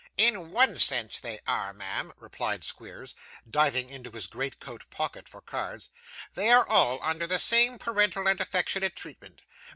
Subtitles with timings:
[0.17, 3.13] 'In one sense they are, ma'am,' replied Squeers,
[3.47, 5.91] diving into his greatcoat pocket for cards.
[6.33, 9.43] 'They are all under the same parental and affectionate treatment.